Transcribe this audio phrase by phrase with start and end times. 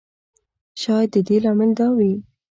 [0.81, 2.13] شاید د دې لامل دا وي.